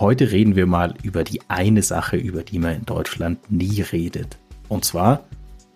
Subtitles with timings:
[0.00, 4.38] Heute reden wir mal über die eine Sache, über die man in Deutschland nie redet.
[4.68, 5.24] Und zwar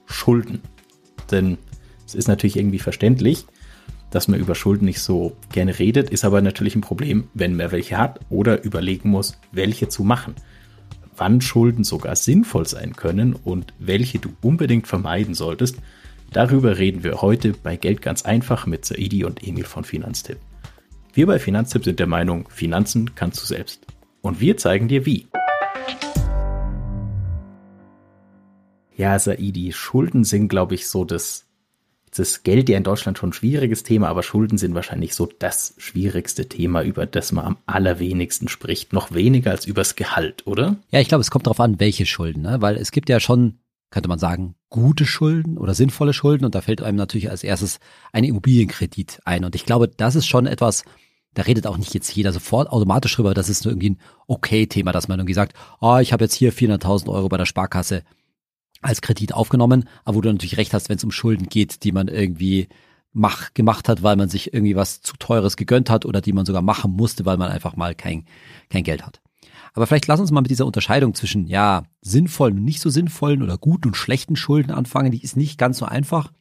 [0.07, 0.61] Schulden.
[1.33, 1.59] Denn
[2.07, 3.47] es ist natürlich irgendwie verständlich,
[4.11, 7.73] dass man über Schulden nicht so gerne redet, ist aber natürlich ein Problem, wenn man
[7.73, 10.37] welche hat oder überlegen muss, welche zu machen.
[11.17, 15.79] Wann Schulden sogar sinnvoll sein können und welche du unbedingt vermeiden solltest,
[16.33, 20.39] darüber reden wir heute bei Geld ganz einfach mit Saidi und Emil von Finanztipp.
[21.13, 23.85] Wir bei Finanztipp sind der Meinung, Finanzen kannst du selbst.
[24.23, 25.27] Und wir zeigen dir wie.
[28.97, 31.47] Ja, Saidi, Schulden sind, glaube ich, so das,
[32.15, 35.75] das Geld ja in Deutschland schon ein schwieriges Thema, aber Schulden sind wahrscheinlich so das
[35.79, 38.93] schwierigste Thema, über das man am allerwenigsten spricht.
[38.93, 40.77] Noch weniger als übers Gehalt, oder?
[40.91, 42.59] Ja, ich glaube, es kommt darauf an, welche Schulden, ne?
[42.61, 43.59] weil es gibt ja schon,
[43.91, 47.81] könnte man sagen, gute Schulden oder sinnvolle Schulden und da fällt einem natürlich als erstes
[48.13, 49.45] ein Immobilienkredit ein.
[49.45, 50.85] Und ich glaube, das ist schon etwas,
[51.35, 54.93] da redet auch nicht jetzt jeder sofort automatisch drüber, das ist nur irgendwie ein okay-Thema,
[54.93, 58.03] dass man irgendwie sagt, oh, ich habe jetzt hier 400.000 Euro bei der Sparkasse
[58.83, 61.93] als Kredit aufgenommen, aber wo du natürlich recht hast, wenn es um Schulden geht, die
[61.93, 62.69] man irgendwie
[63.13, 66.47] mach, gemacht hat, weil man sich irgendwie was zu teures gegönnt hat oder die man
[66.47, 68.25] sogar machen musste, weil man einfach mal kein,
[68.71, 69.21] kein Geld hat.
[69.75, 73.43] Aber vielleicht lass uns mal mit dieser Unterscheidung zwischen, ja, sinnvollen und nicht so sinnvollen
[73.43, 75.13] oder guten und schlechten Schulden anfangen.
[75.13, 76.33] Die ist nicht ganz so einfach.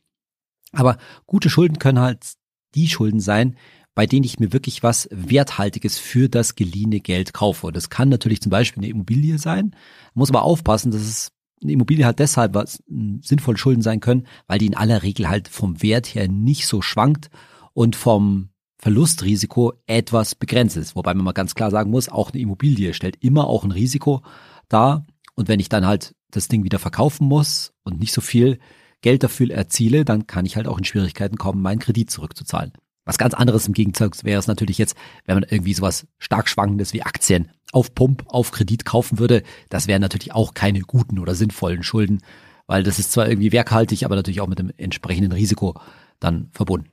[0.74, 2.34] Aber gute Schulden können halt
[2.76, 3.56] die Schulden sein,
[3.94, 7.68] bei denen ich mir wirklich was Werthaltiges für das geliehene Geld kaufe.
[7.68, 9.76] Und das kann natürlich zum Beispiel eine Immobilie sein.
[10.14, 12.82] Muss aber aufpassen, dass es eine Immobilie halt deshalb was
[13.22, 16.82] sinnvolle Schulden sein können, weil die in aller Regel halt vom Wert her nicht so
[16.82, 17.30] schwankt
[17.74, 20.96] und vom Verlustrisiko etwas begrenzt ist.
[20.96, 24.24] Wobei man mal ganz klar sagen muss, auch eine Immobilie stellt immer auch ein Risiko
[24.70, 25.06] dar.
[25.36, 28.58] Und wenn ich dann halt das Ding wieder verkaufen muss und nicht so viel
[29.02, 32.74] Geld dafür erziele, dann kann ich halt auch in Schwierigkeiten kommen, meinen Kredit zurückzuzahlen.
[33.06, 36.94] Was ganz anderes im Gegensatz wäre es natürlich jetzt, wenn man irgendwie sowas stark schwankendes
[36.94, 39.44] wie Aktien auf Pump, auf Kredit kaufen würde.
[39.70, 42.22] Das wären natürlich auch keine guten oder sinnvollen Schulden,
[42.68, 45.80] weil das ist zwar irgendwie werkhaltig, aber natürlich auch mit dem entsprechenden Risiko
[46.20, 46.90] dann verbunden.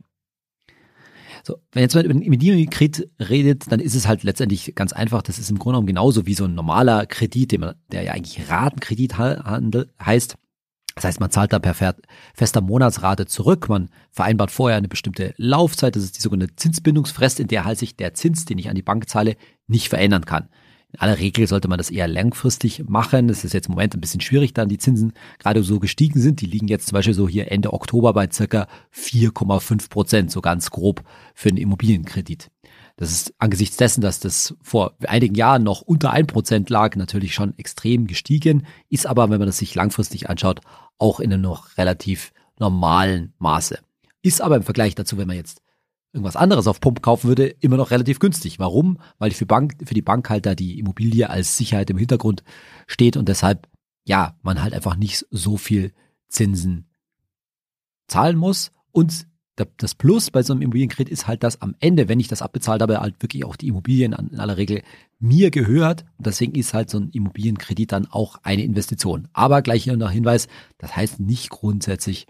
[1.45, 5.23] So, wenn jetzt mal über den Immobilienkredit redet, dann ist es halt letztendlich ganz einfach.
[5.23, 9.19] Das ist im Grunde genommen genauso wie so ein normaler Kredit, der ja eigentlich Ratenkredit
[9.19, 10.37] heißt.
[10.99, 11.77] Das heißt, man zahlt da per
[12.35, 13.69] fester Monatsrate zurück.
[13.69, 15.95] Man vereinbart vorher eine bestimmte Laufzeit.
[15.95, 18.83] Das ist die sogenannte Zinsbindungsfrist, in der halt sich der Zins, den ich an die
[18.83, 19.37] Bank zahle,
[19.69, 20.49] nicht verändern kann.
[20.93, 23.29] In aller Regel sollte man das eher langfristig machen.
[23.29, 26.41] Es ist jetzt im Moment ein bisschen schwierig, da die Zinsen gerade so gestiegen sind.
[26.41, 30.73] Die liegen jetzt zum Beispiel so hier Ende Oktober bei circa 4,5 Prozent, so ganz
[30.73, 32.51] grob für einen Immobilienkredit.
[32.99, 37.33] Das ist angesichts dessen, dass das vor einigen Jahren noch unter ein Prozent lag, natürlich
[37.33, 40.63] schon extrem gestiegen, ist aber, wenn man das sich langfristig anschaut,
[40.99, 43.79] auch in einem noch relativ normalen Maße.
[44.23, 45.63] Ist aber im Vergleich dazu, wenn man jetzt
[46.13, 48.59] irgendwas anderes auf Pump kaufen würde, immer noch relativ günstig.
[48.59, 48.99] Warum?
[49.19, 52.43] Weil für, Bank, für die Bankhalter die Immobilie als Sicherheit im Hintergrund
[52.89, 53.69] steht und deshalb,
[54.07, 55.93] ja, man halt einfach nicht so viel
[56.27, 56.91] Zinsen
[58.09, 59.28] zahlen muss und
[59.77, 62.83] das Plus bei so einem Immobilienkredit ist halt, dass am Ende, wenn ich das abbezahlt
[62.83, 64.83] habe, halt wirklich auch die Immobilien in aller Regel
[65.19, 66.05] mir gehört.
[66.17, 69.29] Und deswegen ist halt so ein Immobilienkredit dann auch eine Investition.
[69.33, 70.49] Aber gleich hier noch Hinweis,
[70.79, 72.27] das heißt nicht grundsätzlich,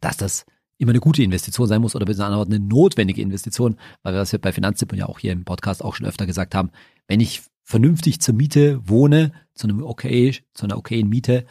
[0.00, 0.44] dass das
[0.78, 4.38] immer eine gute Investition sein muss oder bis eine notwendige Investition, weil wir das ja
[4.38, 6.70] bei Finanztipp und ja auch hier im Podcast auch schon öfter gesagt haben.
[7.06, 11.46] Wenn ich vernünftig zur Miete wohne, zu einem okay, zu einer okayen Miete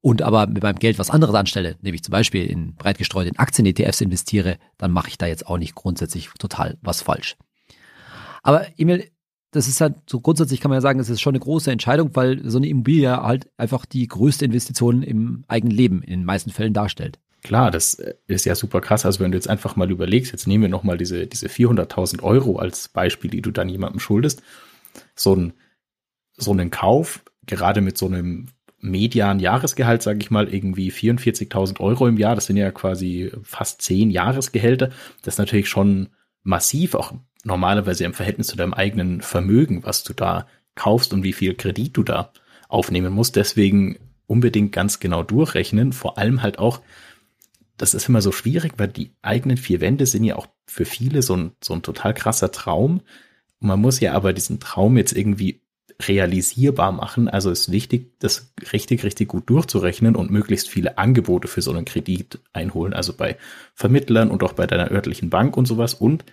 [0.00, 3.38] und aber mit meinem Geld was anderes anstelle, nämlich zum Beispiel in breit gestreut in
[3.38, 7.36] Aktien-ETFs investiere, dann mache ich da jetzt auch nicht grundsätzlich total was falsch.
[8.42, 9.10] Aber Emil,
[9.50, 12.14] das ist halt so grundsätzlich kann man ja sagen, es ist schon eine große Entscheidung,
[12.14, 16.50] weil so eine Immobilie halt einfach die größte Investition im eigenen Leben in den meisten
[16.50, 17.18] Fällen darstellt.
[17.42, 19.06] Klar, das äh, ist ja super krass.
[19.06, 22.58] Also wenn du jetzt einfach mal überlegst, jetzt nehmen wir nochmal diese, diese 400.000 Euro
[22.58, 24.42] als Beispiel, die du dann jemandem schuldest.
[25.14, 25.52] So ein,
[26.36, 28.48] so einen Kauf, gerade mit so einem
[28.80, 32.34] median Jahresgehalt, sage ich mal, irgendwie 44.000 Euro im Jahr.
[32.34, 34.90] Das sind ja quasi fast zehn Jahresgehälter.
[35.22, 36.08] Das ist natürlich schon
[36.42, 37.12] massiv, auch
[37.44, 41.96] normalerweise im Verhältnis zu deinem eigenen Vermögen, was du da kaufst und wie viel Kredit
[41.96, 42.32] du da
[42.68, 43.36] aufnehmen musst.
[43.36, 45.92] Deswegen unbedingt ganz genau durchrechnen.
[45.92, 46.80] Vor allem halt auch,
[47.76, 51.22] das ist immer so schwierig, weil die eigenen vier Wände sind ja auch für viele
[51.22, 53.00] so ein, so ein total krasser Traum.
[53.60, 55.62] man muss ja aber diesen Traum jetzt irgendwie
[56.00, 57.28] realisierbar machen.
[57.28, 61.84] Also ist wichtig, das richtig, richtig gut durchzurechnen und möglichst viele Angebote für so einen
[61.84, 62.92] Kredit einholen.
[62.92, 63.36] Also bei
[63.74, 66.24] Vermittlern und auch bei deiner örtlichen Bank und sowas und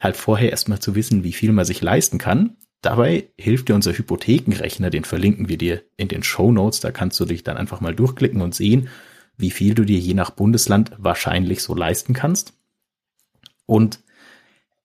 [0.00, 2.56] halt vorher erstmal zu wissen, wie viel man sich leisten kann.
[2.82, 6.80] Dabei hilft dir unser Hypothekenrechner, den verlinken wir dir in den Show Notes.
[6.80, 8.88] Da kannst du dich dann einfach mal durchklicken und sehen,
[9.36, 12.52] wie viel du dir je nach Bundesland wahrscheinlich so leisten kannst.
[13.64, 14.00] Und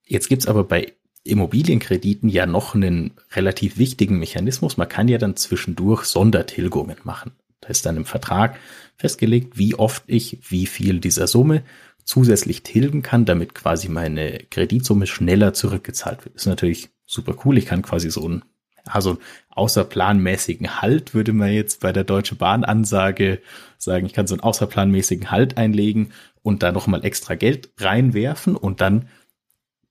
[0.06, 0.94] jetzt gibt's aber bei
[1.24, 4.78] Immobilienkrediten ja noch einen relativ wichtigen Mechanismus.
[4.78, 7.32] Man kann ja dann zwischendurch Sondertilgungen machen.
[7.62, 8.58] Da ist dann im Vertrag
[8.98, 11.64] festgelegt, wie oft ich wie viel dieser Summe
[12.04, 16.36] zusätzlich tilgen kann, damit quasi meine Kreditsumme schneller zurückgezahlt wird.
[16.36, 17.58] ist natürlich super cool.
[17.58, 18.44] Ich kann quasi so ein
[18.86, 19.18] also
[19.50, 23.40] außerplanmäßigen Halt würde man jetzt bei der Deutsche Bahn Ansage
[23.78, 26.12] sagen, ich kann so einen außerplanmäßigen Halt einlegen
[26.42, 29.10] und da nochmal extra Geld reinwerfen und dann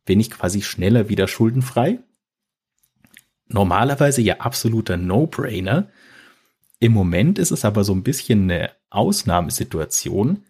[0.08, 1.98] bin ich quasi schneller wieder schuldenfrei.
[3.46, 5.90] Normalerweise ja absoluter No-Brainer.
[6.80, 10.44] Im Moment ist es aber so ein bisschen eine Ausnahmesituation,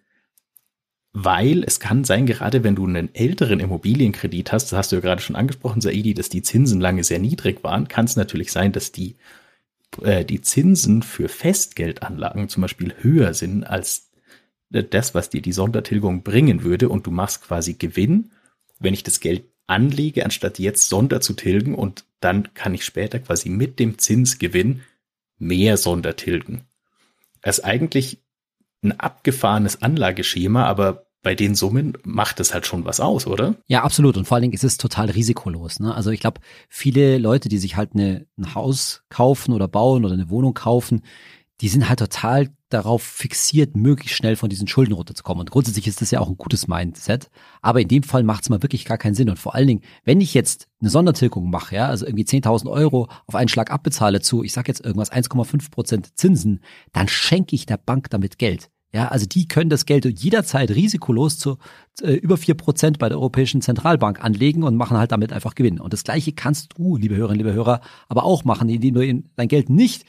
[1.13, 5.03] weil es kann sein, gerade wenn du einen älteren Immobilienkredit hast, das hast du ja
[5.03, 8.71] gerade schon angesprochen, Saidi, dass die Zinsen lange sehr niedrig waren, kann es natürlich sein,
[8.71, 9.17] dass die,
[10.03, 14.13] äh, die Zinsen für Festgeldanlagen zum Beispiel höher sind als
[14.71, 18.31] das, was dir die Sondertilgung bringen würde und du machst quasi Gewinn,
[18.79, 23.19] wenn ich das Geld anlege, anstatt jetzt Sonder zu tilgen und dann kann ich später
[23.19, 24.83] quasi mit dem Zinsgewinn
[25.39, 26.63] mehr Sonder tilgen.
[27.43, 28.23] Das ist eigentlich
[28.83, 33.57] ein abgefahrenes Anlageschema, aber bei den Summen macht es halt schon was aus, oder?
[33.67, 34.17] Ja, absolut.
[34.17, 35.81] Und vor allen Dingen ist es total risikolos.
[35.81, 35.95] Ne?
[35.95, 40.15] Also ich glaube, viele Leute, die sich halt eine, ein Haus kaufen oder bauen oder
[40.15, 41.03] eine Wohnung kaufen,
[41.61, 45.41] die sind halt total darauf fixiert, möglichst schnell von diesen Schulden runterzukommen.
[45.41, 47.31] Und grundsätzlich ist das ja auch ein gutes Mindset.
[47.63, 49.31] Aber in dem Fall macht es mal wirklich gar keinen Sinn.
[49.31, 53.09] Und vor allen Dingen, wenn ich jetzt eine Sondertilgung mache, ja, also irgendwie 10.000 Euro
[53.27, 56.61] auf einen Schlag abbezahle zu, ich sag jetzt irgendwas 1,5 Prozent Zinsen,
[56.93, 58.71] dann schenke ich der Bank damit Geld.
[58.93, 61.59] Ja, also die können das Geld jederzeit risikolos zu
[62.01, 65.79] äh, über vier Prozent bei der Europäischen Zentralbank anlegen und machen halt damit einfach Gewinn.
[65.79, 69.49] Und das Gleiche kannst du, liebe Hörerinnen, liebe Hörer, aber auch machen, indem du dein
[69.49, 70.07] Geld nicht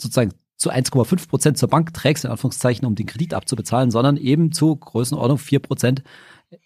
[0.00, 4.52] sozusagen zu 1,5 Prozent zur Bank trägst, in Anführungszeichen, um den Kredit abzubezahlen, sondern eben
[4.52, 6.02] zu Größenordnung vier Prozent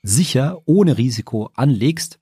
[0.03, 2.19] sicher, ohne Risiko anlegst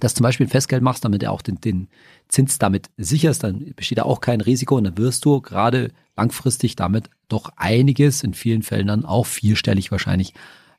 [0.00, 1.88] dass zum Beispiel ein Festgeld machst, damit du auch den, den
[2.28, 6.76] Zins damit sicherst, dann besteht da auch kein Risiko und dann wirst du gerade langfristig
[6.76, 10.34] damit doch einiges, in vielen Fällen dann auch vierstellig wahrscheinlich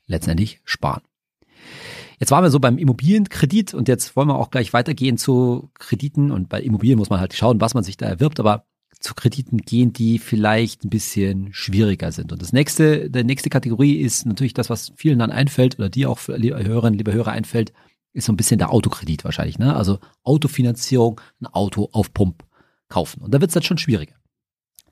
[0.05, 1.01] letztendlich sparen.
[2.19, 6.31] Jetzt waren wir so beim Immobilienkredit und jetzt wollen wir auch gleich weitergehen zu Krediten
[6.31, 8.65] und bei Immobilien muss man halt schauen, was man sich da erwirbt, aber
[9.05, 12.31] zu Krediten gehen, die vielleicht ein bisschen schwieriger sind.
[12.31, 16.07] Und das nächste, der nächste Kategorie ist natürlich das, was vielen dann einfällt oder die
[16.07, 17.71] auch für Hörerinnen, liebe Hörer einfällt,
[18.13, 19.75] ist so ein bisschen der Autokredit wahrscheinlich, ne?
[19.75, 22.43] Also Autofinanzierung, ein Auto auf Pump
[22.89, 23.21] kaufen.
[23.21, 24.15] Und da wird es dann schon schwieriger.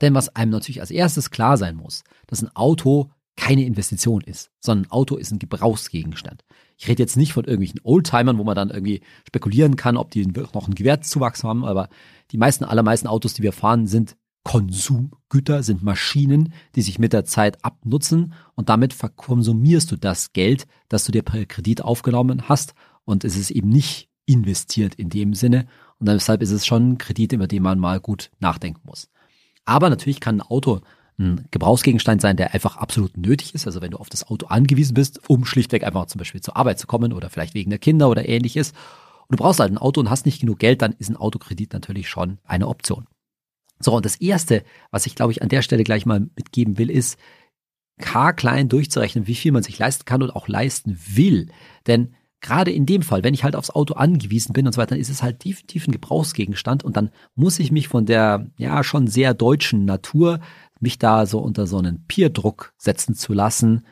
[0.02, 4.52] Denn was einem natürlich als erstes klar sein muss, dass ein Auto keine Investition ist,
[4.60, 6.44] sondern ein Auto ist ein Gebrauchsgegenstand.
[6.84, 10.26] Ich rede jetzt nicht von irgendwelchen Oldtimern, wo man dann irgendwie spekulieren kann, ob die
[10.26, 11.88] noch einen Gewertszuwachs haben, aber
[12.32, 17.24] die meisten, allermeisten Autos, die wir fahren, sind Konsumgüter, sind Maschinen, die sich mit der
[17.24, 22.74] Zeit abnutzen und damit verkonsumierst du das Geld, das du dir per Kredit aufgenommen hast
[23.06, 25.68] und es ist eben nicht investiert in dem Sinne
[26.00, 29.08] und deshalb ist es schon ein Kredit, über den man mal gut nachdenken muss.
[29.64, 30.82] Aber natürlich kann ein Auto
[31.20, 33.66] ein Gebrauchsgegenstand sein, der einfach absolut nötig ist.
[33.68, 36.80] Also wenn du auf das Auto angewiesen bist, um schlichtweg einfach zum Beispiel zur Arbeit
[36.80, 38.72] zu kommen oder vielleicht wegen der Kinder oder ähnliches.
[39.28, 41.74] Und du brauchst halt ein Auto und hast nicht genug Geld, dann ist ein Autokredit
[41.74, 43.08] natürlich schon eine Option.
[43.80, 46.90] So, und das erste, was ich glaube ich an der Stelle gleich mal mitgeben will,
[46.90, 47.18] ist,
[48.00, 51.50] K klein durchzurechnen, wie viel man sich leisten kann und auch leisten will.
[51.86, 54.92] Denn gerade in dem Fall, wenn ich halt aufs Auto angewiesen bin und so weiter,
[54.92, 58.84] dann ist es halt definitiv ein Gebrauchsgegenstand und dann muss ich mich von der ja
[58.84, 60.40] schon sehr deutschen Natur,
[60.84, 63.86] mich da so unter so einen Peerdruck setzen zu lassen,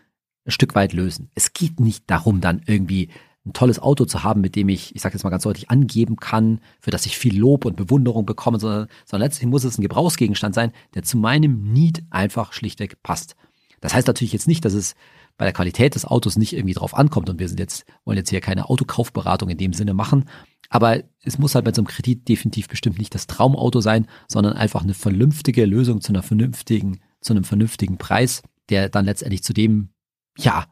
[0.45, 1.31] ein Stück weit lösen.
[1.33, 3.09] Es geht nicht darum, dann irgendwie
[3.45, 6.17] ein tolles Auto zu haben, mit dem ich, ich sage jetzt mal ganz deutlich, angeben
[6.17, 9.81] kann, für das ich viel Lob und Bewunderung bekomme, sondern, sondern letztlich muss es ein
[9.81, 13.35] Gebrauchsgegenstand sein, der zu meinem Need einfach schlichtweg passt.
[13.79, 14.95] Das heißt natürlich jetzt nicht, dass es
[15.37, 18.29] bei der Qualität des Autos nicht irgendwie drauf ankommt und wir sind jetzt, wollen jetzt
[18.29, 20.25] hier keine Autokaufberatung in dem Sinne machen.
[20.69, 24.53] Aber es muss halt bei so einem Kredit definitiv bestimmt nicht das Traumauto sein, sondern
[24.53, 29.53] einfach eine vernünftige Lösung zu einer vernünftigen, zu einem vernünftigen Preis, der dann letztendlich zu
[29.53, 29.89] dem,
[30.37, 30.65] ja,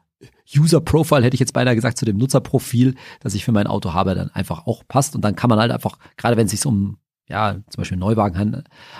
[0.54, 3.92] User Profile hätte ich jetzt beinahe gesagt, zu dem Nutzerprofil, das ich für mein Auto
[3.92, 5.14] habe, dann einfach auch passt.
[5.14, 6.98] Und dann kann man halt einfach, gerade wenn es sich um,
[7.28, 8.38] ja, zum Beispiel Neuwagen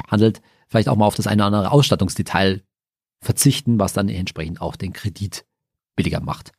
[0.06, 2.62] handelt, vielleicht auch mal auf das eine oder andere Ausstattungsdetail
[3.20, 5.44] verzichten, was dann entsprechend auch den Kredit
[5.96, 6.52] billiger macht.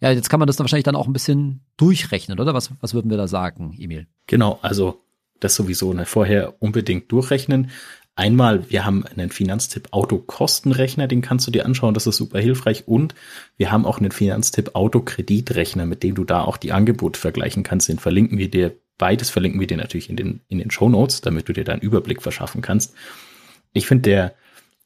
[0.00, 2.54] Ja, jetzt kann man das dann wahrscheinlich dann auch ein bisschen durchrechnen, oder?
[2.54, 4.06] Was, was würden wir da sagen, Emil?
[4.26, 5.02] Genau, also
[5.40, 7.70] das sowieso ne, vorher unbedingt durchrechnen.
[8.14, 12.88] Einmal, wir haben einen Finanztipp Autokostenrechner, den kannst du dir anschauen, das ist super hilfreich.
[12.88, 13.14] Und
[13.58, 17.90] wir haben auch einen Finanztipp Autokreditrechner, mit dem du da auch die Angebote vergleichen kannst.
[17.90, 21.20] Den verlinken wir dir, beides verlinken wir dir natürlich in den, in den Show Notes,
[21.20, 22.94] damit du dir da einen Überblick verschaffen kannst.
[23.74, 24.34] Ich finde, der,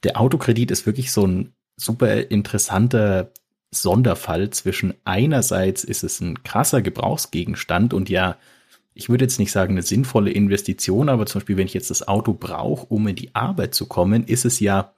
[0.02, 3.32] der Autokredit ist wirklich so ein super interessanter
[3.70, 8.36] Sonderfall zwischen einerseits ist es ein krasser Gebrauchsgegenstand und ja
[8.94, 12.06] ich würde jetzt nicht sagen eine sinnvolle Investition, aber zum Beispiel, wenn ich jetzt das
[12.06, 14.92] Auto brauche, um in die Arbeit zu kommen, ist es ja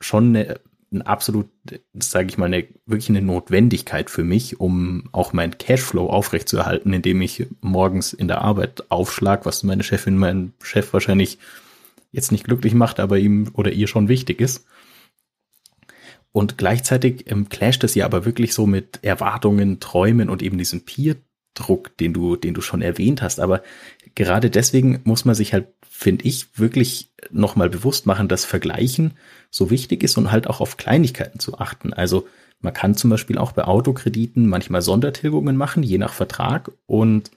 [0.00, 0.60] schon eine,
[0.92, 1.48] ein absolut,
[1.94, 7.20] sage ich mal, eine, wirklich eine Notwendigkeit für mich, um auch mein Cashflow aufrechtzuerhalten, indem
[7.20, 11.38] ich morgens in der Arbeit aufschlag, was meine Chefin, mein Chef wahrscheinlich
[12.12, 14.64] jetzt nicht glücklich macht, aber ihm oder ihr schon wichtig ist.
[16.32, 20.82] Und gleichzeitig ähm, clasht es ja aber wirklich so mit Erwartungen, Träumen und eben diesem
[20.84, 23.40] Peer-Druck, den du, den du schon erwähnt hast.
[23.40, 23.62] Aber
[24.14, 29.14] gerade deswegen muss man sich halt, finde ich, wirklich nochmal bewusst machen, dass Vergleichen
[29.50, 31.92] so wichtig ist und halt auch auf Kleinigkeiten zu achten.
[31.92, 32.28] Also
[32.60, 36.72] man kann zum Beispiel auch bei Autokrediten manchmal Sondertilgungen machen, je nach Vertrag.
[36.86, 37.30] Und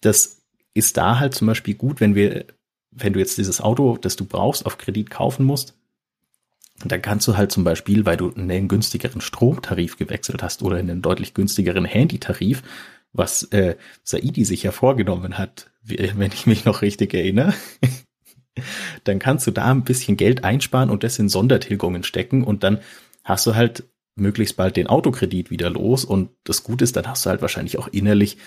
[0.00, 0.42] das
[0.74, 2.44] ist da halt zum Beispiel gut, wenn wir,
[2.90, 5.74] wenn du jetzt dieses Auto, das du brauchst, auf Kredit kaufen musst,
[6.84, 10.90] dann kannst du halt zum Beispiel, weil du einen günstigeren Stromtarif gewechselt hast oder in
[10.90, 12.62] einen deutlich günstigeren Handytarif,
[13.12, 17.54] was äh, Saidi sich ja vorgenommen hat, wenn ich mich noch richtig erinnere,
[19.04, 22.80] dann kannst du da ein bisschen Geld einsparen und das in Sondertilgungen stecken und dann
[23.24, 23.84] hast du halt
[24.16, 27.78] möglichst bald den Autokredit wieder los und das Gute ist, dann hast du halt wahrscheinlich
[27.78, 28.38] auch innerlich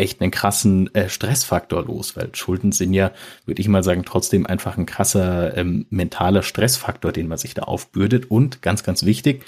[0.00, 3.12] echt einen krassen äh, Stressfaktor los, weil Schulden sind ja,
[3.46, 7.62] würde ich mal sagen, trotzdem einfach ein krasser ähm, mentaler Stressfaktor, den man sich da
[7.62, 9.44] aufbürdet und ganz, ganz wichtig,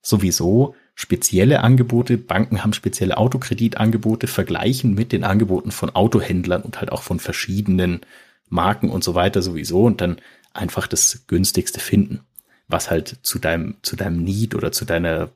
[0.00, 6.92] sowieso spezielle Angebote, Banken haben spezielle Autokreditangebote, vergleichen mit den Angeboten von Autohändlern und halt
[6.92, 8.00] auch von verschiedenen
[8.48, 10.16] Marken und so weiter sowieso und dann
[10.52, 12.20] einfach das günstigste finden,
[12.68, 15.30] was halt zu deinem, zu deinem Need oder zu deiner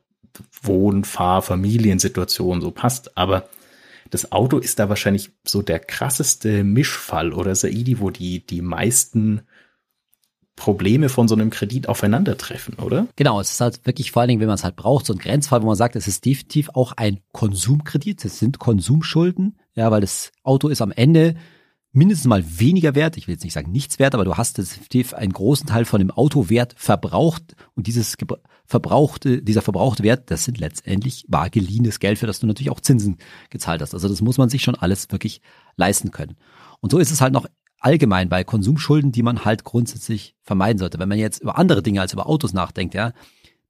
[0.61, 3.17] Wohn-, Fahr-, Familiensituation so passt.
[3.17, 3.49] Aber
[4.09, 9.41] das Auto ist da wahrscheinlich so der krasseste Mischfall oder Saidi, wo die, die meisten
[10.55, 13.07] Probleme von so einem Kredit aufeinandertreffen, oder?
[13.15, 15.19] Genau, es ist halt wirklich vor allen Dingen, wenn man es halt braucht, so ein
[15.19, 20.01] Grenzfall, wo man sagt, es ist definitiv auch ein Konsumkredit, es sind Konsumschulden, ja, weil
[20.01, 21.35] das Auto ist am Ende
[21.91, 23.17] mindestens mal weniger wert.
[23.17, 25.99] Ich will jetzt nicht sagen nichts wert, aber du hast definitiv einen großen Teil von
[25.99, 28.15] dem Autowert verbraucht und dieses
[28.65, 32.81] verbrauchte, dieser verbrauchte Wert, das sind letztendlich bar geliehenes Geld, für das du natürlich auch
[32.81, 33.17] Zinsen
[33.49, 33.93] gezahlt hast.
[33.93, 35.41] Also das muss man sich schon alles wirklich
[35.75, 36.35] leisten können.
[36.81, 37.47] Und so ist es halt noch
[37.79, 40.99] allgemein bei Konsumschulden, die man halt grundsätzlich vermeiden sollte.
[40.99, 43.13] Wenn man jetzt über andere Dinge als über Autos nachdenkt, ja,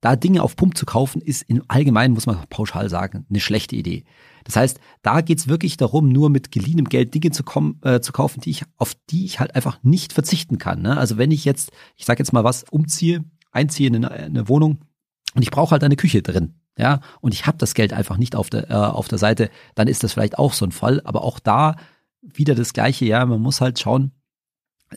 [0.02, 3.76] da Dinge auf Pump zu kaufen, ist im Allgemeinen, muss man pauschal sagen, eine schlechte
[3.76, 4.04] Idee.
[4.44, 8.14] Das heißt, da geht's wirklich darum, nur mit geliehenem Geld Dinge zu, kommen, äh, zu
[8.14, 10.82] kaufen, die ich, auf die ich halt einfach nicht verzichten kann.
[10.82, 10.98] Ne?
[10.98, 14.80] Also wenn ich jetzt, ich sage jetzt mal was, umziehe, einziehe in eine, eine Wohnung
[15.34, 18.36] und ich brauche halt eine Küche drin, ja, und ich habe das Geld einfach nicht
[18.36, 21.02] auf der, äh, auf der Seite, dann ist das vielleicht auch so ein Fall.
[21.06, 21.76] Aber auch da
[22.22, 24.12] wieder das Gleiche, ja, man muss halt schauen,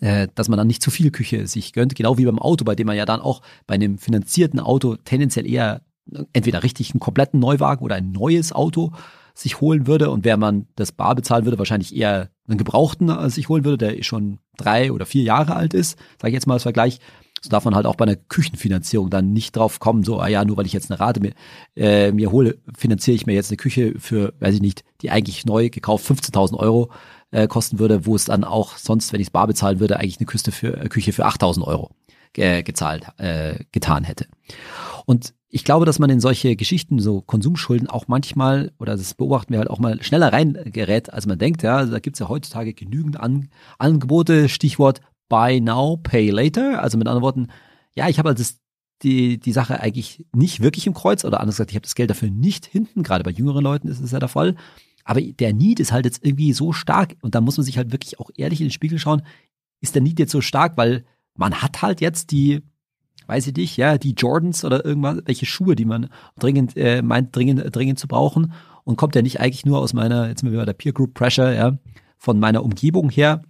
[0.01, 2.87] dass man dann nicht zu viel Küche sich gönnt, genau wie beim Auto, bei dem
[2.87, 5.83] man ja dann auch bei einem finanzierten Auto tendenziell eher
[6.33, 8.93] entweder richtig einen kompletten Neuwagen oder ein neues Auto
[9.35, 10.11] sich holen würde.
[10.11, 13.79] Und wer man das bar bezahlen würde, wahrscheinlich eher einen gebrauchten äh, sich holen würde,
[13.79, 17.01] der schon drei oder vier Jahre alt ist, sage ich jetzt mal als Vergleich,
[17.41, 20.45] so darf man halt auch bei einer Küchenfinanzierung dann nicht drauf kommen, so, ah ja,
[20.45, 21.33] nur weil ich jetzt eine Rate mir,
[21.75, 25.47] äh, mir hole, finanziere ich mir jetzt eine Küche für, weiß ich nicht, die eigentlich
[25.47, 26.91] neu gekauft 15.000 Euro
[27.31, 30.19] äh, kosten würde, wo es dann auch sonst, wenn ich es bar bezahlen würde, eigentlich
[30.19, 31.91] eine Küste für, äh, Küche für 8.000 Euro
[32.37, 34.27] äh, gezahlt, äh, getan hätte.
[35.07, 39.53] Und ich glaube, dass man in solche Geschichten, so Konsumschulden auch manchmal, oder das beobachten
[39.53, 41.63] wir halt auch mal, schneller reingerät, als man denkt.
[41.63, 46.83] Ja, da gibt's ja heutzutage genügend An Angebote, Stichwort Buy Now, Pay Later.
[46.83, 47.49] Also mit anderen Worten,
[47.97, 48.61] ja, ich habe halt das,
[49.03, 52.11] die, die Sache eigentlich nicht wirklich im Kreuz, oder anders gesagt, ich habe das Geld
[52.11, 53.03] dafür nicht hinten.
[53.03, 54.55] Gerade bei jüngeren Leuten ist es ja der Fall.
[55.05, 57.93] Aber der Need ist halt jetzt irgendwie so stark, und da muss man sich halt
[57.93, 59.23] wirklich auch ehrlich in den Spiegel schauen,
[59.81, 61.05] ist der Need jetzt so stark, weil
[61.37, 62.63] man hat halt jetzt die
[63.31, 66.09] weiß ich nicht, ja, die Jordans oder irgendwas, welche Schuhe, die man
[66.41, 68.53] dringend äh, meint, dringend, dringend zu brauchen
[68.83, 71.55] und kommt ja nicht eigentlich nur aus meiner, jetzt mal wieder der Peer Group Pressure,
[71.55, 71.79] ja,
[72.19, 73.43] von meiner Umgebung her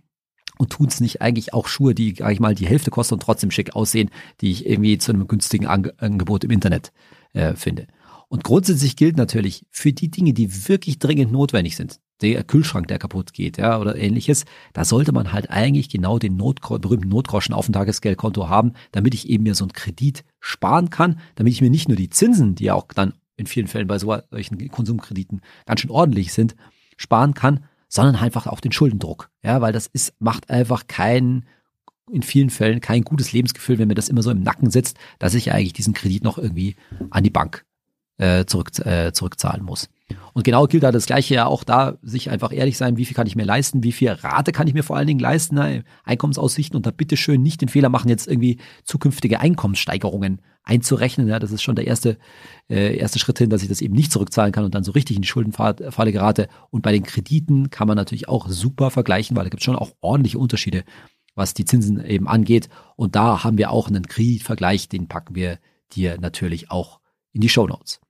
[0.58, 3.22] und tun es nicht eigentlich auch Schuhe, die, sag ich mal, die Hälfte kosten und
[3.22, 4.10] trotzdem schick aussehen,
[4.42, 6.92] die ich irgendwie zu einem günstigen Angebot im Internet
[7.32, 7.86] äh, finde.
[8.30, 13.00] Und grundsätzlich gilt natürlich für die Dinge, die wirklich dringend notwendig sind, der Kühlschrank, der
[13.00, 17.52] kaputt geht, ja, oder ähnliches, da sollte man halt eigentlich genau den Not, berühmten Notgroschen
[17.52, 21.60] auf dem Tagesgeldkonto haben, damit ich eben mir so einen Kredit sparen kann, damit ich
[21.60, 24.68] mir nicht nur die Zinsen, die ja auch dann in vielen Fällen bei so, solchen
[24.68, 26.54] Konsumkrediten ganz schön ordentlich sind,
[26.96, 31.46] sparen kann, sondern einfach auch den Schuldendruck, ja, weil das ist, macht einfach kein,
[32.08, 35.34] in vielen Fällen kein gutes Lebensgefühl, wenn mir das immer so im Nacken sitzt, dass
[35.34, 36.76] ich eigentlich diesen Kredit noch irgendwie
[37.10, 37.64] an die Bank
[38.20, 39.88] äh, zurück, äh, zurückzahlen muss.
[40.34, 43.14] Und genau gilt da das Gleiche ja auch da, sich einfach ehrlich sein, wie viel
[43.14, 45.84] kann ich mir leisten, wie viel Rate kann ich mir vor allen Dingen leisten, ne?
[46.04, 51.28] Einkommensaussichten und da bitteschön nicht den Fehler machen, jetzt irgendwie zukünftige Einkommenssteigerungen einzurechnen.
[51.28, 52.18] Ja, das ist schon der erste,
[52.68, 55.16] äh, erste Schritt hin, dass ich das eben nicht zurückzahlen kann und dann so richtig
[55.16, 56.48] in die Schuldenfalle gerate.
[56.70, 59.76] Und bei den Krediten kann man natürlich auch super vergleichen, weil da gibt es schon
[59.76, 60.84] auch ordentliche Unterschiede,
[61.34, 62.68] was die Zinsen eben angeht.
[62.96, 65.58] Und da haben wir auch einen Kreditvergleich, den packen wir
[65.92, 67.00] dir natürlich auch
[67.32, 68.00] in die Show Notes.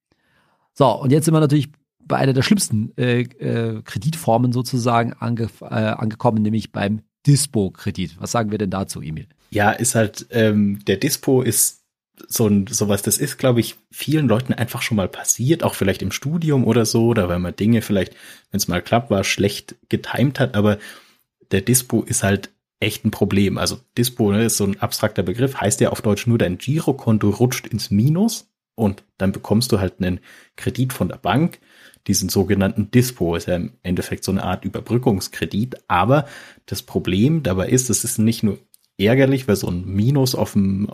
[0.80, 1.68] So, und jetzt sind wir natürlich
[2.02, 8.18] bei einer der schlimmsten äh, äh, Kreditformen sozusagen ange, äh, angekommen, nämlich beim Dispo-Kredit.
[8.18, 9.26] Was sagen wir denn dazu, Emil?
[9.50, 11.82] Ja, ist halt, ähm, der Dispo ist
[12.28, 16.00] so ein, sowas, das ist, glaube ich, vielen Leuten einfach schon mal passiert, auch vielleicht
[16.00, 18.14] im Studium oder so, oder weil man Dinge vielleicht,
[18.50, 20.78] wenn es mal klappt war, schlecht getimt hat, aber
[21.50, 22.48] der Dispo ist halt
[22.80, 23.58] echt ein Problem.
[23.58, 27.28] Also Dispo ne, ist so ein abstrakter Begriff, heißt ja auf Deutsch nur, dein Girokonto
[27.28, 28.49] rutscht ins Minus
[28.80, 30.20] und dann bekommst du halt einen
[30.56, 31.60] Kredit von der Bank
[32.06, 35.76] diesen sogenannten Dispo, ist ja im Endeffekt so eine Art Überbrückungskredit.
[35.86, 36.26] Aber
[36.66, 38.58] das Problem dabei ist, es ist nicht nur
[38.96, 40.88] ärgerlich, weil so ein Minus auf dem,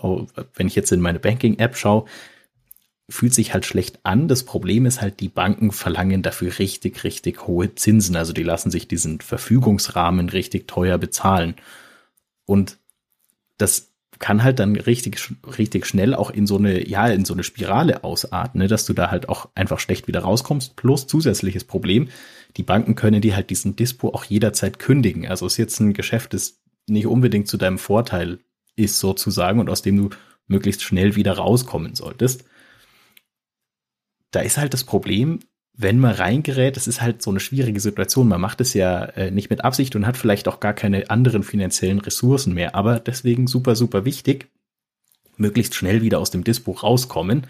[0.54, 2.06] wenn ich jetzt in meine Banking-App schaue,
[3.08, 4.26] fühlt sich halt schlecht an.
[4.26, 8.16] Das Problem ist halt, die Banken verlangen dafür richtig, richtig hohe Zinsen.
[8.16, 11.54] Also die lassen sich diesen Verfügungsrahmen richtig teuer bezahlen.
[12.46, 12.78] Und
[13.58, 15.18] das kann halt dann richtig,
[15.58, 18.92] richtig schnell auch in so eine, ja, in so eine Spirale ausarten, ne, dass du
[18.92, 20.76] da halt auch einfach schlecht wieder rauskommst.
[20.76, 22.08] Plus zusätzliches Problem,
[22.56, 25.26] die Banken können dir halt diesen Dispo auch jederzeit kündigen.
[25.26, 28.38] Also ist jetzt ein Geschäft, das nicht unbedingt zu deinem Vorteil
[28.76, 30.10] ist sozusagen und aus dem du
[30.46, 32.44] möglichst schnell wieder rauskommen solltest.
[34.30, 35.40] Da ist halt das Problem,
[35.78, 38.28] wenn man reingerät, das ist halt so eine schwierige Situation.
[38.28, 41.42] Man macht es ja äh, nicht mit Absicht und hat vielleicht auch gar keine anderen
[41.42, 42.74] finanziellen Ressourcen mehr.
[42.74, 44.48] Aber deswegen super, super wichtig,
[45.36, 47.46] möglichst schnell wieder aus dem Dispo rauskommen.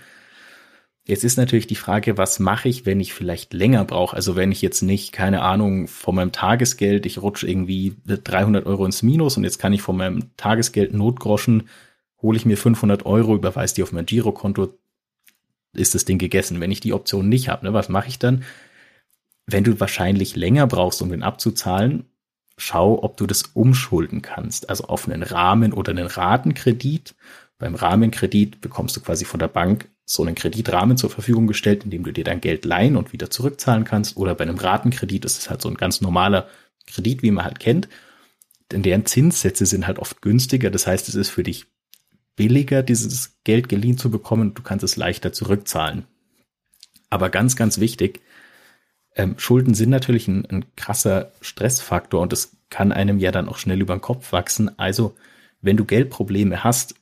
[1.05, 4.17] Jetzt ist natürlich die Frage, was mache ich, wenn ich vielleicht länger brauche?
[4.17, 8.85] Also wenn ich jetzt nicht, keine Ahnung, von meinem Tagesgeld, ich rutsche irgendwie 300 Euro
[8.85, 11.69] ins Minus und jetzt kann ich von meinem Tagesgeld Notgroschen,
[12.21, 14.77] hole ich mir 500 Euro, überweise die auf mein Girokonto,
[15.79, 16.61] ist das Ding gegessen.
[16.61, 18.45] Wenn ich die Option nicht habe, ne, was mache ich dann?
[19.47, 22.07] Wenn du wahrscheinlich länger brauchst, um den abzuzahlen,
[22.57, 24.69] schau, ob du das umschulden kannst.
[24.69, 27.15] Also auf einen Rahmen oder einen Ratenkredit.
[27.59, 31.91] Beim Rahmenkredit bekommst du quasi von der Bank so einen Kreditrahmen zur Verfügung gestellt, in
[31.91, 34.17] dem du dir dein Geld leihen und wieder zurückzahlen kannst.
[34.17, 36.49] Oder bei einem Ratenkredit ist es halt so ein ganz normaler
[36.87, 37.89] Kredit, wie man halt kennt.
[38.73, 40.71] Denn deren Zinssätze sind halt oft günstiger.
[40.71, 41.67] Das heißt, es ist für dich
[42.37, 44.55] billiger, dieses Geld geliehen zu bekommen.
[44.55, 46.05] Du kannst es leichter zurückzahlen.
[47.11, 48.21] Aber ganz, ganz wichtig,
[49.17, 53.59] ähm, Schulden sind natürlich ein, ein krasser Stressfaktor und es kann einem ja dann auch
[53.59, 54.79] schnell über den Kopf wachsen.
[54.79, 55.15] Also,
[55.63, 56.95] wenn du Geldprobleme hast,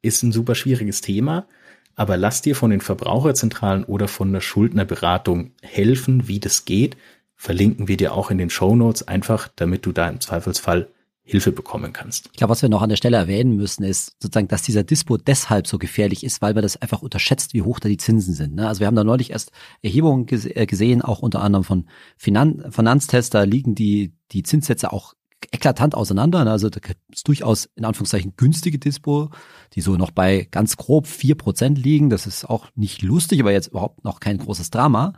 [0.00, 1.46] ist ein super schwieriges Thema,
[1.94, 6.96] aber lass dir von den Verbraucherzentralen oder von der Schuldnerberatung helfen, wie das geht.
[7.36, 10.88] Verlinken wir dir auch in den Show Notes einfach, damit du da im Zweifelsfall
[11.26, 12.26] Hilfe bekommen kannst.
[12.32, 15.16] Ich glaube, was wir noch an der Stelle erwähnen müssen, ist sozusagen, dass dieser Dispo
[15.16, 18.54] deshalb so gefährlich ist, weil man das einfach unterschätzt, wie hoch da die Zinsen sind.
[18.54, 18.68] Ne?
[18.68, 23.32] Also wir haben da neulich erst Erhebungen äh, gesehen, auch unter anderem von Finan Finanztest,
[23.32, 25.14] da liegen die, die Zinssätze auch
[25.50, 26.44] eklatant auseinander.
[26.44, 26.50] Ne?
[26.50, 29.30] Also da ist durchaus in Anführungszeichen günstige Dispo,
[29.72, 32.10] die so noch bei ganz grob vier Prozent liegen.
[32.10, 35.14] Das ist auch nicht lustig, aber jetzt überhaupt noch kein großes Drama.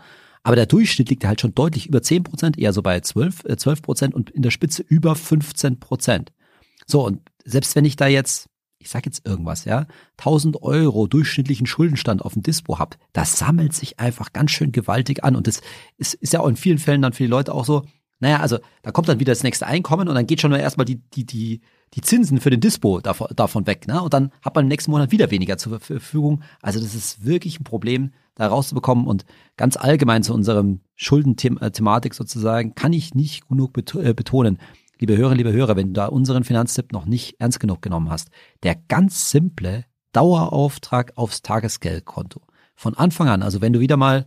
[0.47, 3.57] Aber der Durchschnitt liegt halt schon deutlich über 10 Prozent, eher so bei 12, äh,
[3.57, 6.33] 12 Prozent und in der Spitze über 15 Prozent.
[6.87, 11.67] So, und selbst wenn ich da jetzt, ich sag jetzt irgendwas, ja, 1000 Euro durchschnittlichen
[11.67, 15.35] Schuldenstand auf dem Dispo hab, das sammelt sich einfach ganz schön gewaltig an.
[15.35, 15.63] Und das
[15.97, 17.83] ist, ist ja auch in vielen Fällen dann für die Leute auch so,
[18.19, 20.87] naja, also da kommt dann wieder das nächste Einkommen und dann geht schon mal erstmal
[20.87, 21.61] die, die, die,
[21.95, 23.87] die Zinsen für den Dispo davon, davon weg.
[23.87, 24.01] Ne?
[24.01, 26.43] Und dann hat man im nächsten Monat wieder weniger zur Verfügung.
[26.63, 29.07] Also das ist wirklich ein Problem, da rauszubekommen.
[29.07, 29.27] Und
[29.57, 34.59] ganz allgemein zu unserem Schuldenthematik sozusagen kann ich nicht genug äh, betonen,
[34.99, 38.31] liebe Hörer, liebe Hörer, wenn du da unseren Finanztipp noch nicht ernst genug genommen hast,
[38.63, 42.41] der ganz simple Dauerauftrag aufs Tagesgeldkonto.
[42.75, 44.27] Von Anfang an, also wenn du wieder mal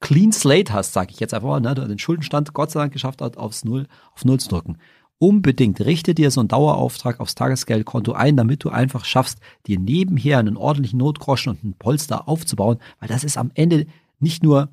[0.00, 3.20] Clean Slate hast, sage ich jetzt einfach mal, ne, den Schuldenstand Gott sei Dank geschafft
[3.20, 4.78] hat, aufs Null, auf Null zu drücken
[5.20, 10.38] unbedingt richte dir so einen Dauerauftrag aufs Tagesgeldkonto ein, damit du einfach schaffst, dir nebenher
[10.38, 13.86] einen ordentlichen Notgroschen und einen Polster aufzubauen, weil das ist am Ende
[14.18, 14.70] nicht nur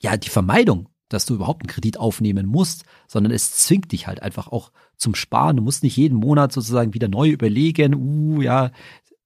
[0.00, 4.20] ja die Vermeidung, dass du überhaupt einen Kredit aufnehmen musst, sondern es zwingt dich halt
[4.20, 5.58] einfach auch zum Sparen.
[5.58, 8.72] Du musst nicht jeden Monat sozusagen wieder neu überlegen, uh, ja,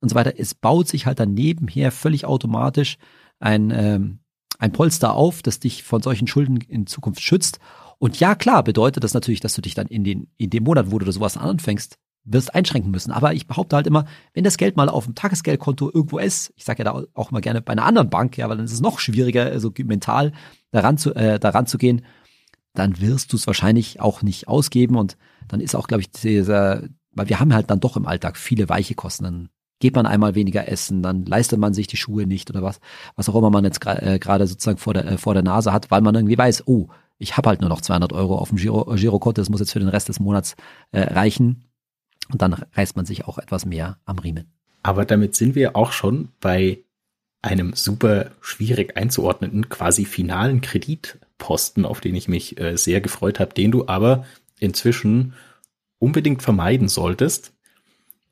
[0.00, 0.34] und so weiter.
[0.36, 2.98] Es baut sich halt dann nebenher völlig automatisch
[3.38, 4.18] ein, ähm,
[4.58, 7.58] ein Polster auf, das dich von solchen Schulden in Zukunft schützt.
[7.98, 10.90] Und ja, klar, bedeutet das natürlich, dass du dich dann in den, in dem Monat,
[10.90, 13.12] wo du sowas anfängst, wirst einschränken müssen.
[13.12, 16.64] Aber ich behaupte halt immer, wenn das Geld mal auf dem Tagesgeldkonto irgendwo ist, ich
[16.64, 18.80] sage ja da auch mal gerne bei einer anderen Bank, ja, weil dann ist es
[18.80, 20.32] noch schwieriger, also mental
[20.72, 22.04] daran zu, äh, daran zu gehen,
[22.74, 25.16] dann wirst du es wahrscheinlich auch nicht ausgeben und
[25.48, 28.68] dann ist auch, glaube ich, dieser, weil wir haben halt dann doch im Alltag viele
[28.68, 29.48] weiche Kosten.
[29.78, 32.80] Geht man einmal weniger essen, dann leistet man sich die Schuhe nicht oder was,
[33.14, 35.72] was auch immer man jetzt äh, gerade äh, sozusagen vor der, äh, vor der Nase
[35.72, 38.58] hat, weil man irgendwie weiß, oh, ich habe halt nur noch 200 Euro auf dem
[38.58, 40.56] Giro, Girokonto, das muss jetzt für den Rest des Monats
[40.92, 41.64] äh, reichen.
[42.30, 44.50] Und dann reißt man sich auch etwas mehr am Riemen.
[44.82, 46.82] Aber damit sind wir auch schon bei
[47.42, 53.54] einem super schwierig einzuordnenden, quasi finalen Kreditposten, auf den ich mich äh, sehr gefreut habe,
[53.54, 54.24] den du aber
[54.58, 55.34] inzwischen
[55.98, 57.52] unbedingt vermeiden solltest.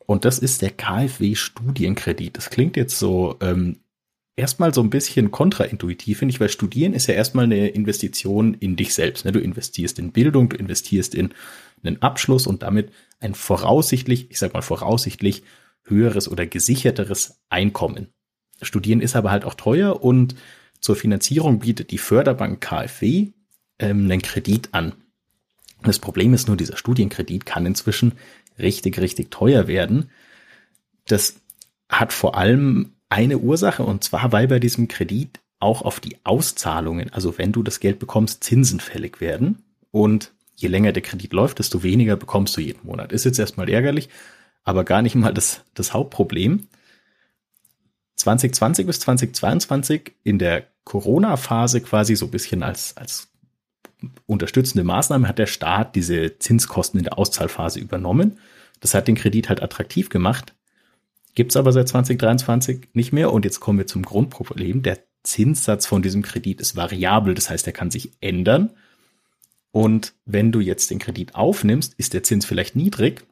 [0.07, 2.37] Und das ist der KfW-Studienkredit.
[2.37, 3.81] Das klingt jetzt so ähm,
[4.37, 8.77] erstmal so ein bisschen kontraintuitiv, finde ich, weil Studieren ist ja erstmal eine Investition in
[8.77, 9.25] dich selbst.
[9.25, 9.33] Ne?
[9.33, 11.33] Du investierst in Bildung, du investierst in
[11.83, 12.91] einen Abschluss und damit
[13.21, 15.43] ein voraussichtlich, ich sag mal voraussichtlich,
[15.85, 18.09] höheres oder gesicherteres Einkommen.
[18.63, 20.35] Studieren ist aber halt auch teuer und
[20.81, 23.33] zur Finanzierung bietet die Förderbank KfW
[23.79, 24.95] ähm, einen Kredit an.
[25.85, 28.13] Das Problem ist nur, dieser Studienkredit kann inzwischen
[28.59, 30.11] richtig, richtig teuer werden.
[31.07, 31.37] Das
[31.89, 37.13] hat vor allem eine Ursache und zwar, weil bei diesem Kredit auch auf die Auszahlungen,
[37.13, 39.63] also wenn du das Geld bekommst, Zinsen fällig werden.
[39.91, 43.13] Und je länger der Kredit läuft, desto weniger bekommst du jeden Monat.
[43.13, 44.09] Ist jetzt erstmal ärgerlich,
[44.65, 46.69] aber gar nicht mal das, das Hauptproblem.
[48.17, 53.29] 2020 bis 2022 in der Corona-Phase quasi so ein bisschen als, als
[54.27, 58.39] unterstützende Maßnahme hat der Staat diese Zinskosten in der Auszahlphase übernommen.
[58.81, 60.55] Das hat den Kredit halt attraktiv gemacht.
[61.35, 63.33] Gibt's aber seit 2023 nicht mehr.
[63.33, 64.83] Und jetzt kommen wir zum Grundproblem.
[64.83, 67.35] Der Zinssatz von diesem Kredit ist variabel.
[67.35, 68.71] Das heißt, er kann sich ändern.
[69.73, 73.25] Und wenn du jetzt den Kredit aufnimmst, ist der Zins vielleicht niedrig.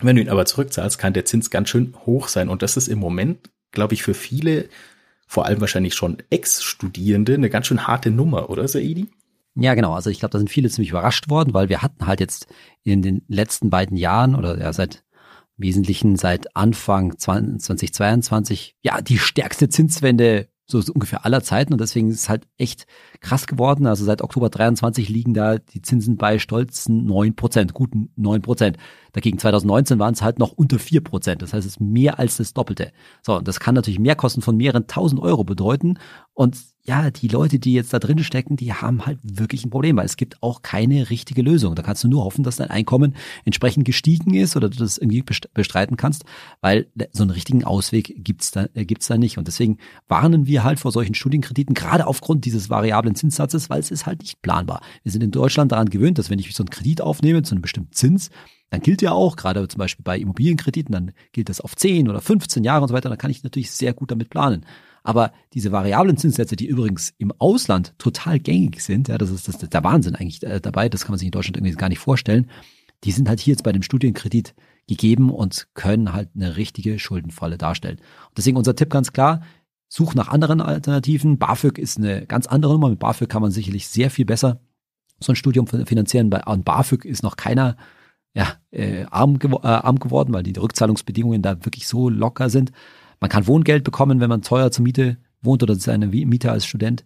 [0.00, 2.48] Wenn du ihn aber zurückzahlst, kann der Zins ganz schön hoch sein.
[2.48, 4.68] Und das ist im Moment, glaube ich, für viele,
[5.28, 9.08] vor allem wahrscheinlich schon Ex-Studierende, eine ganz schön harte Nummer, oder Saidi?
[9.54, 9.92] Ja, genau.
[9.92, 12.46] Also ich glaube, da sind viele ziemlich überrascht worden, weil wir hatten halt jetzt
[12.84, 15.04] in den letzten beiden Jahren oder ja seit
[15.56, 22.20] Wesentlichen seit Anfang 2022 ja die stärkste Zinswende so, ungefähr aller Zeiten und deswegen ist
[22.20, 22.86] es halt echt
[23.20, 23.86] krass geworden.
[23.86, 28.78] Also seit Oktober 23 liegen da die Zinsen bei stolzen neun Prozent, guten neun Prozent.
[29.12, 31.42] Dagegen 2019 waren es halt noch unter vier Prozent.
[31.42, 32.92] Das heißt, es ist mehr als das Doppelte.
[33.22, 35.98] So, und das kann natürlich Mehrkosten von mehreren tausend Euro bedeuten.
[36.32, 39.96] Und ja, die Leute, die jetzt da drin stecken, die haben halt wirklich ein Problem,
[39.96, 41.76] weil es gibt auch keine richtige Lösung.
[41.76, 43.14] Da kannst du nur hoffen, dass dein Einkommen
[43.44, 45.22] entsprechend gestiegen ist oder du das irgendwie
[45.54, 46.24] bestreiten kannst,
[46.60, 49.38] weil so einen richtigen Ausweg gibt's da, äh, gibt's da nicht.
[49.38, 53.92] Und deswegen warnen wir halt vor solchen Studienkrediten, gerade aufgrund dieses variablen Zinssatzes, weil es
[53.92, 54.80] ist halt nicht planbar.
[55.04, 57.62] Wir sind in Deutschland daran gewöhnt, dass wenn ich so einen Kredit aufnehme zu einem
[57.62, 58.30] bestimmten Zins,
[58.70, 62.20] dann gilt ja auch, gerade zum Beispiel bei Immobilienkrediten, dann gilt das auf 10 oder
[62.20, 64.64] 15 Jahre und so weiter, dann kann ich natürlich sehr gut damit planen.
[65.02, 69.62] Aber diese variablen Zinssätze, die übrigens im Ausland total gängig sind, ja, das ist, das
[69.62, 71.98] ist der Wahnsinn eigentlich äh, dabei, das kann man sich in Deutschland irgendwie gar nicht
[71.98, 72.48] vorstellen,
[73.04, 74.54] die sind halt hier jetzt bei dem Studienkredit
[74.88, 77.98] gegeben und können halt eine richtige Schuldenfalle darstellen.
[77.98, 79.42] Und deswegen unser Tipp ganz klar,
[79.88, 81.38] such nach anderen Alternativen.
[81.38, 82.88] BAföG ist eine ganz andere Nummer.
[82.88, 84.60] Mit BAföG kann man sicherlich sehr viel besser
[85.22, 86.30] so ein Studium finanzieren.
[86.30, 87.76] Bei an BAföG ist noch keiner
[88.34, 92.72] ja, äh, arm, gew äh, arm geworden, weil die Rückzahlungsbedingungen da wirklich so locker sind.
[93.22, 97.04] Man kann Wohngeld bekommen, wenn man teuer zur Miete wohnt oder seine Miete als Student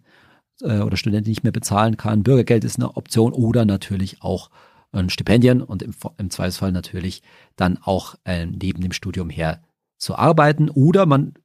[0.61, 2.23] äh, oder Studentin nicht mehr bezahlen kann.
[2.23, 4.49] Bürgergeld ist eine Option oder natürlich auch
[4.93, 7.21] äh, Stipendien und im, im Zweifelsfall natürlich
[7.55, 9.61] dann auch äh, neben dem Studium her
[9.99, 11.35] zu arbeiten oder man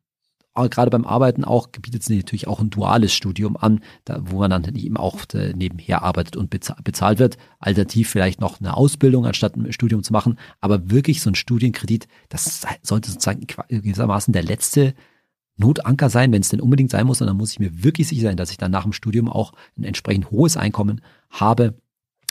[0.54, 4.50] gerade beim Arbeiten auch bietet es natürlich auch ein duales Studium an, da, wo man
[4.50, 7.38] dann eben auch äh, nebenher arbeitet und bezahlt wird.
[7.58, 10.38] Alternativ vielleicht noch eine Ausbildung anstatt ein Studium zu machen.
[10.60, 14.94] Aber wirklich so ein Studienkredit, das sollte sozusagen gewissermaßen der letzte
[15.56, 17.20] Notanker sein, wenn es denn unbedingt sein muss.
[17.20, 19.52] Und dann muss ich mir wirklich sicher sein, dass ich dann nach dem Studium auch
[19.78, 21.78] ein entsprechend hohes Einkommen habe,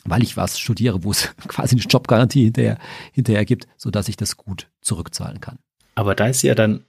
[0.04, 2.78] weil ich was studiere, wo es quasi eine Jobgarantie hinterher,
[3.14, 5.58] hinterher gibt, sodass ich das gut zurückzahlen kann.
[5.96, 6.86] Aber da ist ja dann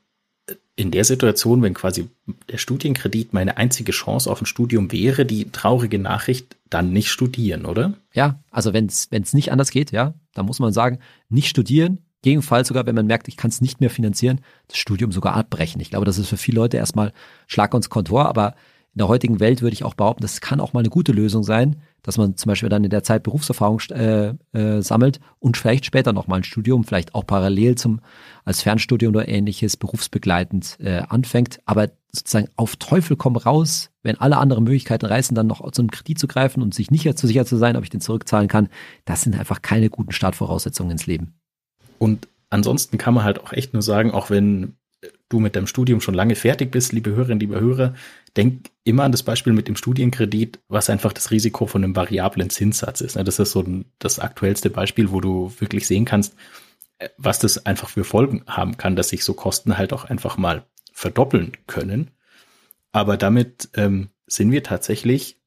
[0.74, 2.08] in der Situation, wenn quasi
[2.50, 7.66] der Studienkredit meine einzige Chance auf ein Studium wäre, die traurige Nachricht, dann nicht studieren,
[7.66, 7.94] oder?
[8.14, 12.68] Ja, also wenn es nicht anders geht, ja, dann muss man sagen, nicht studieren, gegenfalls
[12.68, 15.80] sogar, wenn man merkt, ich kann es nicht mehr finanzieren, das Studium sogar abbrechen.
[15.80, 17.12] Ich glaube, das ist für viele Leute erstmal
[17.46, 18.54] Schlag ins Kontor, aber
[18.94, 21.42] in der heutigen Welt würde ich auch behaupten, das kann auch mal eine gute Lösung
[21.42, 25.86] sein, dass man zum Beispiel dann in der Zeit Berufserfahrung äh, äh, sammelt und vielleicht
[25.86, 28.00] später nochmal ein Studium, vielleicht auch parallel zum
[28.44, 34.36] als Fernstudium oder ähnliches berufsbegleitend äh, anfängt, aber sozusagen auf Teufel komm raus, wenn alle
[34.36, 37.46] anderen Möglichkeiten reißen, dann noch zu einem Kredit zu greifen und sich nicht zu sicher
[37.46, 38.68] zu sein, ob ich den zurückzahlen kann,
[39.06, 41.34] das sind einfach keine guten Startvoraussetzungen ins Leben.
[41.98, 44.74] Und ansonsten kann man halt auch echt nur sagen, auch wenn
[45.28, 47.94] du mit deinem Studium schon lange fertig bist, liebe Hörerinnen, liebe Hörer,
[48.36, 52.50] denk immer an das Beispiel mit dem Studienkredit, was einfach das Risiko von einem variablen
[52.50, 53.16] Zinssatz ist.
[53.16, 53.64] Das ist so
[53.98, 56.34] das aktuellste Beispiel, wo du wirklich sehen kannst,
[56.98, 60.36] äh, was das einfach für Folgen haben kann, dass sich so Kosten halt auch einfach
[60.36, 62.10] mal verdoppeln können.
[62.92, 65.38] Aber damit ähm, sind wir tatsächlich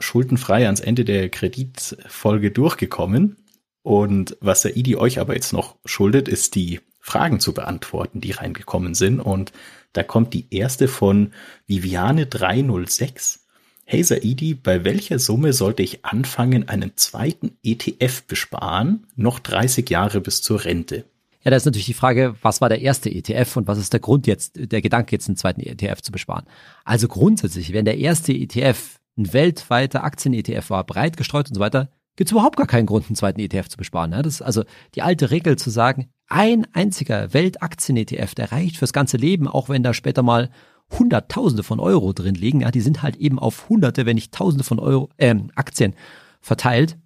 [0.00, 3.36] schuldenfrei ans Ende der Kreditfolge durchgekommen.
[3.82, 8.32] Und was der IDI euch aber jetzt noch schuldet, ist die Fragen zu beantworten, die
[8.32, 9.20] reingekommen sind.
[9.20, 9.52] Und
[9.92, 11.32] da kommt die erste von
[11.66, 13.46] Viviane 306.
[13.84, 19.06] Hey Saidi, bei welcher Summe sollte ich anfangen, einen zweiten ETF besparen?
[19.16, 21.04] Noch 30 Jahre bis zur Rente.
[21.42, 24.00] Ja, da ist natürlich die Frage, was war der erste ETF und was ist der
[24.00, 26.44] Grund jetzt, der Gedanke jetzt einen zweiten ETF zu besparen?
[26.84, 31.90] Also grundsätzlich, wenn der erste ETF ein weltweiter Aktien-ETF war, breit gestreut und so weiter,
[32.16, 34.10] gibt es überhaupt gar keinen Grund, einen zweiten ETF zu besparen.
[34.10, 39.16] Das ist also die alte Regel zu sagen, ein einziger Weltaktien-ETF, der reicht fürs ganze
[39.16, 40.50] Leben, auch wenn da später mal
[40.90, 42.60] Hunderttausende von Euro drin liegen.
[42.60, 45.94] Ja, die sind halt eben auf Hunderte, wenn nicht Tausende von Euro, äh, Aktien
[46.40, 46.96] verteilt.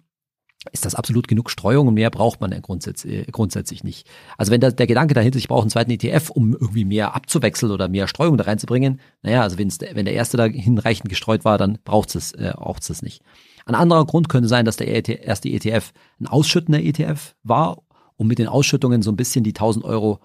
[0.71, 4.07] Ist das absolut genug Streuung und mehr braucht man ja grundsätzlich, äh, grundsätzlich nicht.
[4.37, 7.71] Also wenn da, der Gedanke dahinter, ich brauche einen zweiten ETF, um irgendwie mehr abzuwechseln
[7.71, 11.57] oder mehr Streuung da reinzubringen, naja, also wenn's, wenn der erste da hinreichend gestreut war,
[11.57, 13.21] dann braucht es äh, braucht's es nicht.
[13.65, 17.81] Ein anderer Grund könnte sein, dass der erste ETF ein ausschüttender ETF war,
[18.23, 20.19] um mit den Ausschüttungen so ein bisschen die 1000 Euro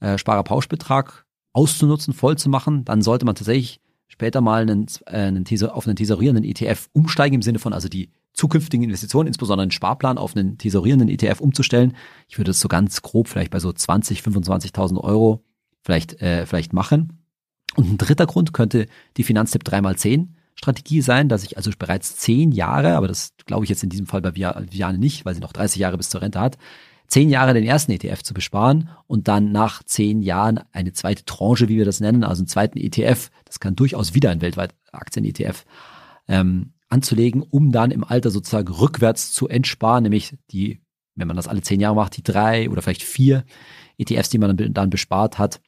[0.00, 2.84] äh, Sparerpauschbetrag auszunutzen, voll zu machen.
[2.84, 7.36] Dann sollte man tatsächlich später mal einen, äh, einen Teaser, auf einen tesorierenden ETF umsteigen,
[7.36, 11.96] im Sinne von also die zukünftigen Investitionen, insbesondere einen Sparplan auf einen tesorierenden ETF umzustellen.
[12.28, 15.44] Ich würde es so ganz grob vielleicht bei so 20, 25.000 Euro
[15.82, 17.24] vielleicht, äh, vielleicht machen.
[17.76, 22.50] Und ein dritter Grund könnte die Finanztipp 3x10 Strategie sein, dass ich also bereits zehn
[22.50, 25.52] Jahre, aber das glaube ich jetzt in diesem Fall bei Viane nicht, weil sie noch
[25.52, 26.58] 30 Jahre bis zur Rente hat,
[27.08, 31.68] zehn Jahre den ersten ETF zu besparen und dann nach zehn Jahren eine zweite Tranche,
[31.68, 35.64] wie wir das nennen, also einen zweiten ETF, das kann durchaus wieder ein weltweit Aktien-ETF,
[36.28, 40.80] ähm, anzulegen, um dann im Alter sozusagen rückwärts zu entsparen, nämlich die,
[41.14, 43.44] wenn man das alle zehn Jahre macht, die drei oder vielleicht vier
[43.96, 45.60] ETFs, die man dann bespart hat,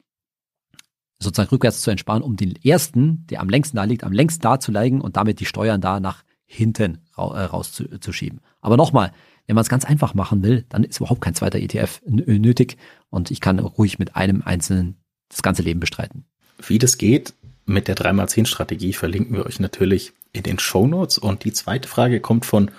[1.18, 4.60] sozusagen rückwärts zu entsparen, um den ersten, der am längsten da liegt, am längsten da
[4.60, 8.40] zu legen und damit die Steuern da nach hinten äh, rauszuschieben.
[8.60, 9.12] Aber nochmal,
[9.46, 12.76] wenn man es ganz einfach machen will, dann ist überhaupt kein zweiter ETF nötig
[13.10, 14.96] und ich kann ruhig mit einem einzelnen
[15.28, 16.24] das ganze Leben bestreiten.
[16.66, 17.34] Wie das geht
[17.66, 21.18] mit der 3x10-Strategie verlinken wir euch natürlich in den Show Notes.
[21.18, 22.70] Und die zweite Frage kommt von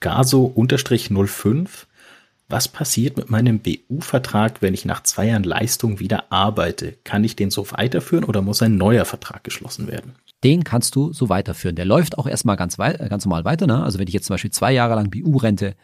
[0.00, 1.86] Gaso-05
[2.48, 6.92] was passiert mit meinem BU-Vertrag, wenn ich nach zwei Jahren Leistung wieder arbeite?
[7.02, 10.14] Kann ich den so weiterführen oder muss ein neuer Vertrag geschlossen werden?
[10.42, 11.74] Den kannst du so weiterführen.
[11.74, 13.66] Der läuft auch erstmal ganz, äh, ganz normal weiter.
[13.66, 13.82] Ne?
[13.82, 15.74] Also wenn ich jetzt zum Beispiel zwei Jahre lang BU-Rente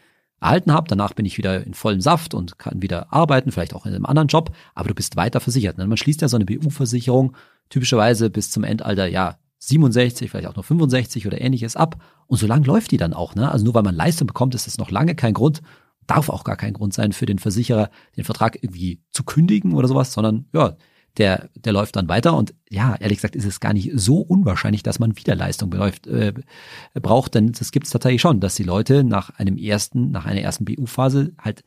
[0.41, 3.85] erhalten habe, danach bin ich wieder in vollem Saft und kann wieder arbeiten, vielleicht auch
[3.85, 5.77] in einem anderen Job, aber du bist weiter versichert.
[5.77, 5.87] Ne?
[5.87, 7.35] Man schließt ja so eine BU-Versicherung
[7.69, 12.01] typischerweise bis zum Endalter, ja, 67, vielleicht auch nur 65 oder ähnliches ab.
[12.25, 13.35] Und so lang läuft die dann auch.
[13.35, 13.51] Ne?
[13.51, 15.61] Also nur weil man Leistung bekommt, ist das noch lange kein Grund,
[16.07, 19.87] darf auch gar kein Grund sein für den Versicherer, den Vertrag irgendwie zu kündigen oder
[19.87, 20.75] sowas, sondern ja,
[21.17, 24.83] der, der läuft dann weiter und ja, ehrlich gesagt ist es gar nicht so unwahrscheinlich,
[24.83, 26.33] dass man wieder Leistung beläuft, äh,
[26.93, 30.41] braucht, denn das gibt es tatsächlich schon, dass die Leute nach einem ersten, nach einer
[30.41, 31.63] ersten BU-Phase halt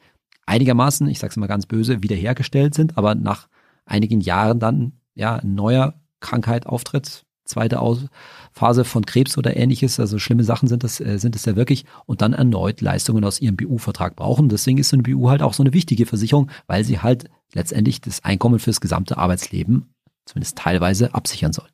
[0.47, 3.49] einigermaßen, ich sag's mal ganz böse, wiederhergestellt sind, aber nach
[3.85, 8.07] einigen Jahren dann ja neuer Krankheit auftritt, zweite Aus
[8.53, 11.85] Phase von Krebs oder ähnliches, also schlimme Sachen sind das, äh, sind es ja wirklich,
[12.07, 14.49] und dann erneut Leistungen aus ihrem BU-Vertrag brauchen.
[14.49, 18.01] Deswegen ist so eine BU halt auch so eine wichtige Versicherung, weil sie halt letztendlich
[18.01, 21.69] das Einkommen fürs gesamte Arbeitsleben zumindest teilweise absichern soll.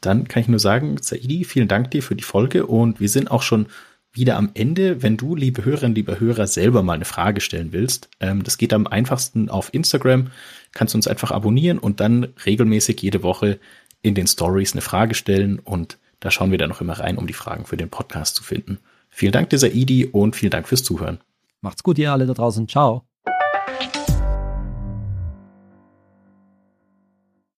[0.00, 3.30] Dann kann ich nur sagen, Saidi, vielen Dank dir für die Folge und wir sind
[3.30, 3.66] auch schon
[4.12, 5.02] wieder am Ende.
[5.02, 8.72] Wenn du, liebe Hörerinnen, liebe Hörer, selber mal eine Frage stellen willst, ähm, das geht
[8.72, 10.28] am einfachsten auf Instagram.
[10.72, 13.58] Kannst du uns einfach abonnieren und dann regelmäßig jede Woche
[14.06, 17.26] in den Stories eine Frage stellen und da schauen wir dann noch immer rein, um
[17.26, 18.78] die Fragen für den Podcast zu finden.
[19.10, 21.18] Vielen Dank, dieser Idi, und vielen Dank fürs Zuhören.
[21.60, 22.68] Macht's gut, ihr alle da draußen.
[22.68, 23.04] Ciao.